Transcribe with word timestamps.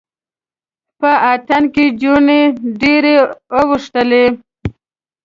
په 0.99 1.09
اتڼ 1.31 1.63
کې 1.73 1.85
جونې 2.01 2.41
ډیرې 2.81 3.15
اوښتلې 3.57 4.25